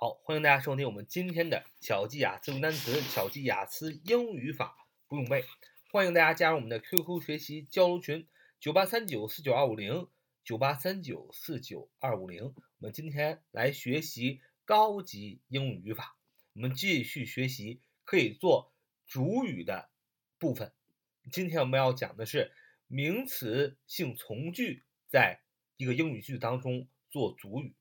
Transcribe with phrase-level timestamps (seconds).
[0.00, 5.44] 好，欢迎大家收听我们今天的巧记雅思单词、巧记雅思英语法不用背。
[5.90, 8.24] 欢迎大家加入我们的 QQ 学习交流群：
[8.60, 10.06] 九八三九四九二五零
[10.44, 12.44] 九八三九四九二五零。
[12.44, 16.16] 我们今天来学习高级英语语法，
[16.52, 18.70] 我们继续学习可以做
[19.04, 19.88] 主语的
[20.38, 20.70] 部分。
[21.32, 22.52] 今天我们要讲的是
[22.86, 25.40] 名词性从句在
[25.76, 27.74] 一个英语句当中做主语。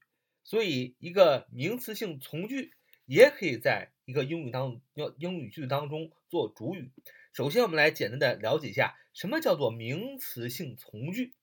[0.48, 2.72] 所以，一个名词性从句
[3.06, 6.90] 也可以在一个英语当要英语句子当中做主语。
[7.34, 11.34] 首先，我们来简单的了解一下什么叫做名词性从句。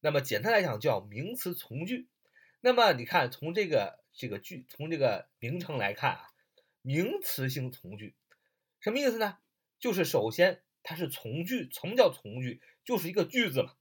[0.00, 2.08] 那么，简单来讲叫名词从句。
[2.62, 6.24] 那么，你看从这个这个句从这个名称来看啊，
[6.80, 8.14] 名词性从句
[8.80, 9.36] 什么意思呢？
[9.78, 11.68] 就是首先它是从句。
[11.70, 12.62] 什么叫从句？
[12.82, 13.74] 就是一个句子嘛。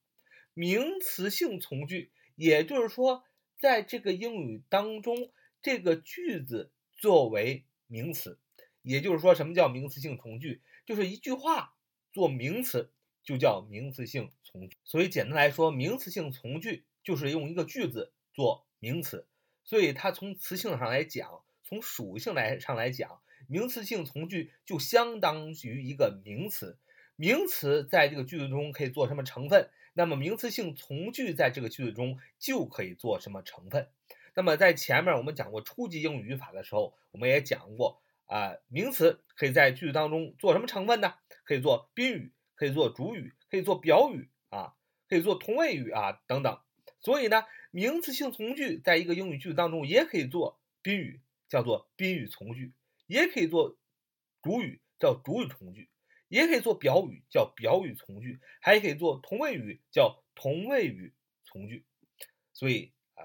[0.54, 3.24] 名词性从句，也就是说。
[3.62, 5.30] 在这个英语当中，
[5.62, 8.40] 这个句子作为名词，
[8.82, 10.64] 也就是说，什么叫名词性从句？
[10.84, 11.76] 就是一句话
[12.12, 12.90] 做名词，
[13.24, 14.78] 就叫名词性从句。
[14.84, 19.28] 所以简单来说，名词性从句就是用一个句子做名词。
[19.64, 26.80] 所以它从词性上来讲，从属性来上来讲，名词性从句就相当于一个名词。
[27.16, 29.70] 名词在这个句子中可以做什么成分？
[29.94, 33.90] 那么名词性从句在这个句子中就可以做什么成分？
[34.34, 41.16] 那么在前面我们讲过初级英语语法的时候，我们也讲过啊，名词可以在句子当中做什么成分呢？
[41.44, 44.76] 可以做宾语，可以做主语，可以做表语啊，
[45.10, 46.58] 可以做同位语啊等等。
[47.02, 52.72] 所以呢，名词性从句在一个英语句子当中也可以做宾语，叫做宾语从句；
[53.08, 53.76] 也可以做
[54.42, 55.90] 主语，叫主语从句。
[56.32, 61.84] 也可以做表语，叫表语从句；还可以做同位语，叫同位语从句。
[62.54, 63.24] 所以，呃，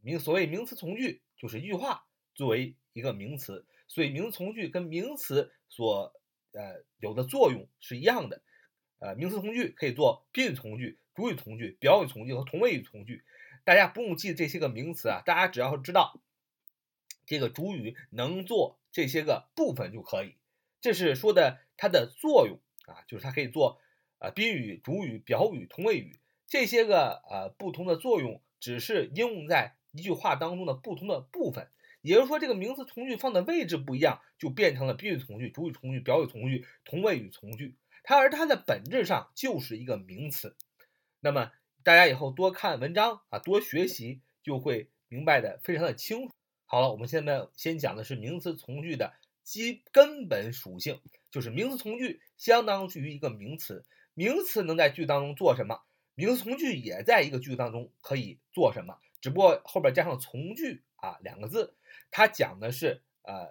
[0.00, 3.66] 名所谓名词从句，就是一句话作为一个名词。
[3.88, 6.14] 所以，名词从句跟名词所
[6.52, 8.40] 呃有的作用是一样的。
[9.00, 13.24] 呃，名词从句可以做宾语从句、主语从句、表语从句和同位语从句。
[13.64, 16.20] 大家不用记这些个名词啊，大家只要知道
[17.26, 20.36] 这个主语能做这些个部分就可以。
[20.80, 23.80] 这是说的它的作用啊，就是它可以做
[24.18, 31.68] 啊宾语、主语、表语、同位语这些个呃不同的作用，只是应用在一句话当中的不同的部分。
[32.02, 37.76] 也就是说，这个名词从句放的位置不一样，就变成了宾语从句、主语从句、表语从句、同位语从句。
[38.02, 40.54] 它而它的本质上就是一个名词。
[41.20, 41.50] 那么
[41.82, 46.34] 大家以后多看文章啊，多学习，就会明白的非常的清楚。
[46.66, 49.14] 好了，我们现在先讲的是名词从句的。
[49.42, 51.00] 基根本属性
[51.34, 53.84] 就是名词从句相当于一个名词，
[54.14, 55.82] 名词能在句当中做什么？
[56.14, 59.00] 名词从句也在一个句子当中可以做什么？
[59.20, 61.74] 只不过后边加上从句啊两个字，
[62.12, 63.48] 它讲的是呃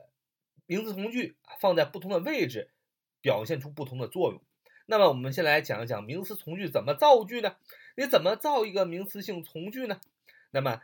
[0.65, 2.71] 名词从句放在不同的位置，
[3.19, 4.41] 表现出不同的作用。
[4.85, 7.57] 那么我们先来讲一讲名词从句怎么造句呢？
[7.97, 9.99] 你怎么造一个名词性从句呢？
[10.51, 10.79] 那么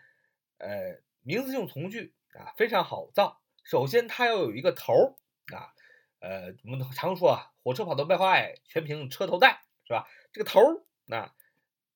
[0.58, 3.40] 呃名词性从句啊非常好造。
[3.64, 5.16] 首先，它要有一个头儿
[5.56, 5.72] 啊，
[6.20, 10.08] 呃，我们常说啊，火车跑得快，全凭车头带，是吧？
[10.32, 10.84] 这个头儿
[11.16, 11.34] 啊，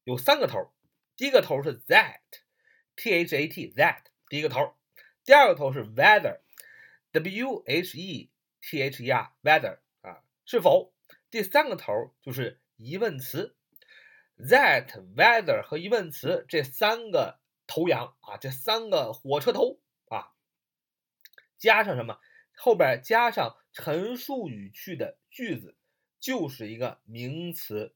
[0.06, 0.72] 有三个头儿，
[1.18, 4.74] 第一个头是 that，t h a t that，第一个头儿，
[5.26, 8.32] 第二个头是 whether，w h e
[8.62, 10.94] t h e r whether 啊，是否？
[11.30, 13.56] 第三个头就是疑问词
[14.38, 20.32] ，that whether 和疑问词这三个头羊啊，这三个火车头啊。
[21.58, 22.20] 加上什么？
[22.56, 25.76] 后边加上陈述语句的句子，
[26.20, 27.94] 就是一个名词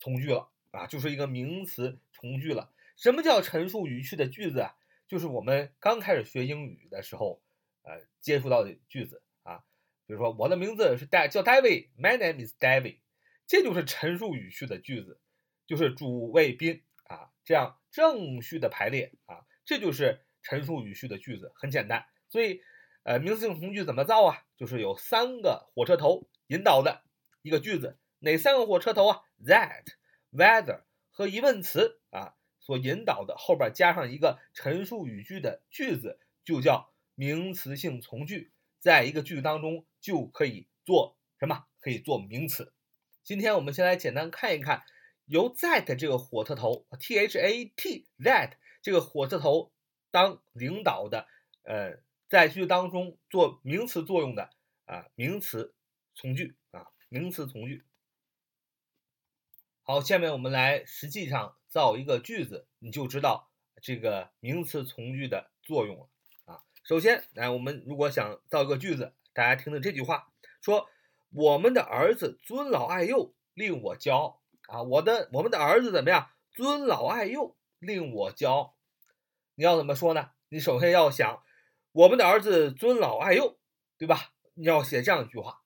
[0.00, 2.72] 从句了啊，就是一个名词从句了。
[2.96, 4.74] 什么叫陈述语句的句子啊？
[5.06, 7.42] 就是我们刚开始学英语的时候，
[7.82, 9.64] 呃，接触到的句子啊。
[10.06, 12.98] 比如说，我的名字是戴，叫 David，My name is David，
[13.46, 15.20] 这就是陈述语序的句子，
[15.66, 22.06] 就是主谓宾啊，这样正序的排列啊，这就是陈述语序的句子，很简单。
[22.28, 22.62] 所以，
[23.06, 24.42] 呃，名词性从句怎么造啊？
[24.56, 27.04] 就是有三个火车头引导的
[27.40, 29.84] 一个句子，哪三个火车头啊？That,
[30.32, 30.82] whether
[31.12, 38.50] 和疑问词啊所引导的后边加上一个陈述语句的句子，就叫名词性从句，
[38.80, 41.64] 在一个句子当中就可以做什么？
[41.78, 42.74] 可以做名词。
[43.22, 44.82] 今天我们先来简单看一看，
[45.26, 49.70] 由 that 这个火车头，T H A T that 这个火车头
[50.10, 51.28] 当领导的，
[51.62, 52.04] 呃。
[52.28, 54.50] 在句当中做名词作用的
[54.84, 55.74] 啊，名词
[56.14, 57.84] 从句啊，名词从句。
[59.82, 63.48] 好，下面我们来实际上造一个句子，你就知道
[63.80, 66.08] 这个名词从句的作用了
[66.46, 66.64] 啊。
[66.82, 70.88] 首先，来我们如果想造一个句子，大家听听这句话，说
[71.30, 74.82] 我们的儿子尊老爱幼，令我骄傲啊！
[74.82, 76.30] 我的我们的儿子怎么样？
[76.52, 78.76] 尊老爱幼，令我骄傲。
[79.54, 80.30] 你要怎么说呢？
[80.48, 81.44] 你首先要想，
[81.96, 83.56] 我们的儿子尊老爱幼，
[83.96, 84.34] 对吧？
[84.52, 85.62] 你要写这样一句话，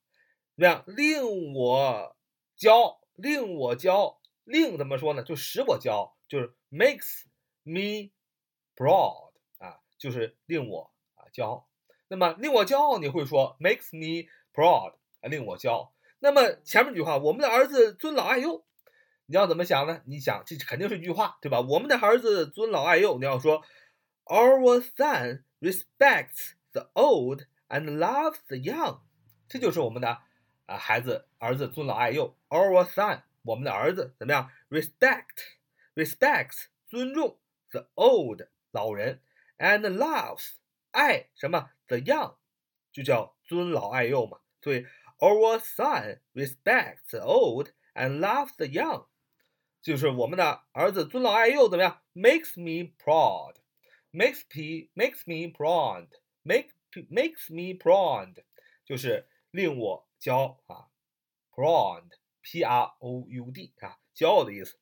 [0.57, 0.85] 怎么样？
[0.87, 2.17] 令我
[2.57, 5.25] 骄傲，令我骄傲，令怎么说呢？
[5.25, 7.25] 就使我骄傲，就是 makes
[7.65, 8.13] me
[8.77, 11.27] proud 啊，就是令我啊。
[11.35, 11.69] 骄傲，
[12.07, 15.95] 那么令我骄傲，你会说 makes me proud 啊，令我骄傲。
[16.21, 18.65] 那么前面一句话，我们的儿子尊老爱幼，
[19.27, 20.01] 你要怎么想呢？
[20.07, 21.61] 你想这肯定是一句话，对吧？
[21.61, 23.65] 我们的儿子尊老爱幼，你要说
[24.27, 29.02] our son respects the old and loves the young，
[29.48, 30.22] 这就是我们的
[30.66, 32.38] 啊孩子儿子尊老爱幼。
[32.50, 34.50] our son，我们的儿子怎么样？
[34.70, 35.58] respect
[35.96, 37.40] respects 尊重
[37.72, 38.42] the old
[38.72, 39.22] 老人
[39.58, 40.54] and loves。
[40.92, 41.72] 爱什么？
[41.88, 42.36] The young，
[42.94, 44.40] 就叫尊老爱幼嘛。
[44.62, 44.86] 所以，
[45.20, 49.08] Our son respects the old and loves the young，
[49.82, 52.02] 就是我们的儿子尊老爱幼，怎么样？
[52.14, 52.94] Makes me
[54.13, 56.71] Makes me makes me proud，make
[57.11, 58.45] makes me proud，
[58.85, 60.89] 就是令我骄傲啊
[61.53, 64.79] ，proud，p r o u d 啊，骄傲的意思。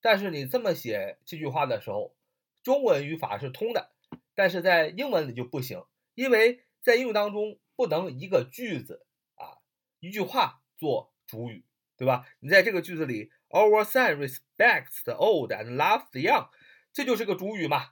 [0.00, 2.16] 但是你这么写这句话的时候，
[2.62, 3.92] 中文语法是通的。
[4.34, 5.84] 但是在英文里就不行，
[6.14, 9.04] 因为在英语当中不能一个句子
[9.34, 9.60] 啊
[9.98, 11.66] 一句话做主语，
[11.98, 12.26] 对吧？
[12.40, 16.48] 你在这个句子里，Our son respects the old and loves the young，
[16.92, 17.90] 这就是个主语嘛，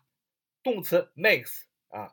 [0.72, 2.12] 动词 makes 啊，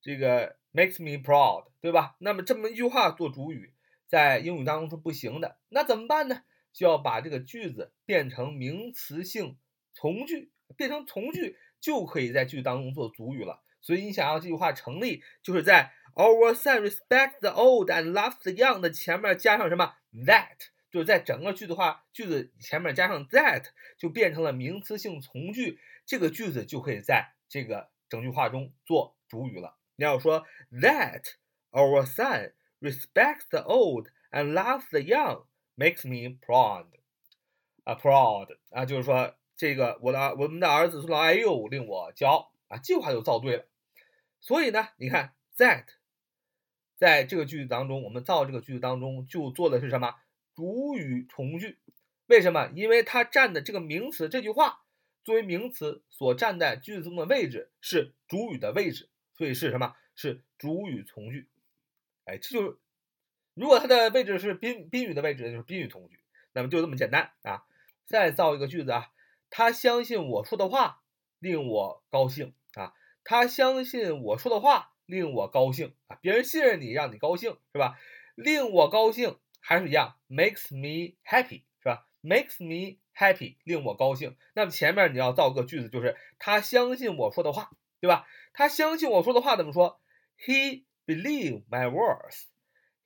[0.00, 2.16] 这个 makes me proud，对吧？
[2.18, 3.72] 那么这么一句话做主语，
[4.08, 6.42] 在英语当中是不行的，那怎么办呢？
[6.72, 9.56] 就要把这个句子变成名词性
[9.94, 11.56] 从句，变成从句。
[11.78, 13.62] 就可以在句当中做主语了。
[13.80, 19.94] 所以你想要这句话成立，就是在 Our son respect the old and loves the young 的前面加上什么
[20.24, 20.56] that，
[20.96, 23.66] 就是在整个句子话句子前面加上 that，
[23.98, 25.78] 就变成了名词性从句。
[26.06, 29.76] 这个句子就可以在这个整句话中做主语了。
[29.96, 31.34] 你要说 That
[31.70, 35.44] our son respects the old and loves the young
[35.76, 36.86] makes me proud，
[37.84, 39.36] 啊，proud 啊，就是说。
[39.58, 43.66] 这个我的我们的儿子老：“哎呦，令我骄傲啊！”这句话就造对了。
[44.38, 45.86] 所以呢，你看，that
[46.98, 50.14] 在这个句子当中，我们造这个句子当中就做的是什么？
[50.56, 51.78] 主语从句。
[52.26, 52.72] 为什么？
[52.74, 54.80] 因为它占的这个名词，这句话
[55.22, 59.94] 作为名词所占在句子中的位置是主语的位置，所以是什么？
[60.14, 61.46] 是主语从句。
[62.24, 62.78] 哎，这就是
[63.54, 66.18] 如果它的位置是宾宾语的位置，就是宾语从句。
[66.52, 67.64] 那么就这么简单啊！
[68.06, 69.12] 再造一个句子啊。
[69.50, 71.02] 他相信我说的话，
[71.38, 72.94] 令我高兴啊！
[73.22, 76.16] 他相信我说的话，令我高兴啊！
[76.22, 77.98] 别人信任你，让你高兴是吧？
[78.34, 84.36] 令我高兴还是一样，makes me happy 是吧？makes me happy，令我高兴。
[84.54, 88.28] 那么前面你要造个句子，就是他相信我说的话，对吧？
[88.52, 90.00] 他相信我说的话怎么说
[90.38, 92.44] ？He believe my words.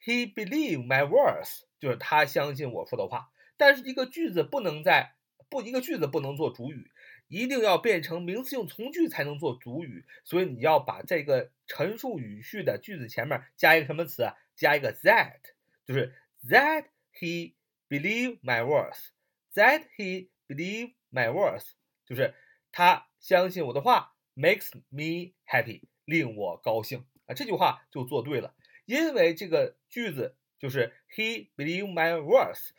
[0.04, 3.30] He believe my words，就是他相信我说的话。
[3.56, 5.14] 但是一个句子不能在。
[5.48, 6.92] 不，一个句子不能做主语，
[7.26, 10.04] 一定要变成名词性从句才能做主语。
[10.22, 14.36] 所以你要把这个陈述语序的句子前面加一个什么词啊？
[14.54, 15.40] 加一个 that，
[15.84, 16.14] 就是
[16.48, 17.54] that he
[17.88, 21.72] believe my words，that he believe my words，
[22.06, 22.34] 就是
[22.72, 27.34] 他相信我的话，makes me happy，令我高兴啊。
[27.34, 28.54] 这句话就做对了，
[28.84, 32.70] 因为这个句子就是 he believe my words。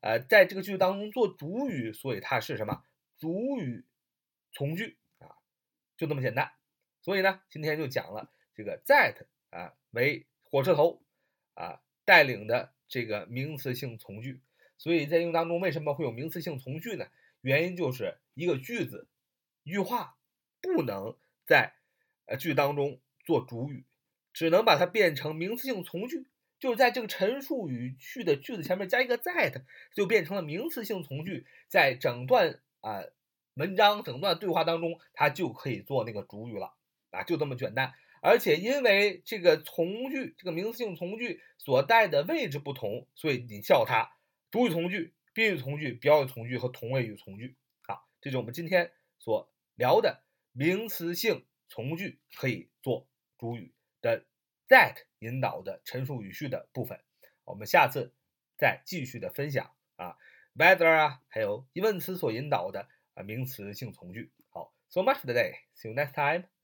[0.00, 2.84] 呃，在这个句子当中做主语，所以它是什么？
[3.18, 3.84] 主语
[4.50, 5.36] 从句啊，
[5.98, 6.52] 就这么简单。
[7.02, 11.02] 所以呢，今天就讲了这个 that 啊为火车头
[11.52, 14.42] 啊带领的这个名词性从句。
[14.76, 17.06] 所以在英语当中为什么会有名词性从句呢？
[17.40, 19.08] 原因就是一个句子
[19.62, 20.16] 一句话
[20.60, 21.16] 不能
[21.46, 21.72] 在
[22.26, 23.86] 呃句当中做主语，
[24.34, 26.26] 只能把它变成名词性从句。
[26.58, 29.62] 就是在这个陈述语序的句子前面加一个 that，
[29.94, 33.00] 就变成了名词性从句，在整段啊
[33.54, 36.74] 文章、整段对话当中，它就可以做那个主语了
[37.12, 37.94] 啊，就这么简单。
[38.20, 44.12] 而且因为这个从句，这个名词性从句所带的位置不同，所以你叫它
[44.50, 47.56] 主语从句、宾语从句、表语从句和同位语从句。
[47.86, 50.22] 啊，这是我们今天所聊的
[50.52, 53.08] 名词性从句可以做
[53.38, 54.24] 主语的。
[54.70, 57.00] that 引导的陈述语序的部分，
[57.42, 58.14] 我们下次
[58.56, 60.16] 再继续的分享啊
[60.54, 64.30] ，whether 啊，还有疑问词所引导的啊名词性从句。
[64.48, 66.59] 好，so much today，see you next time。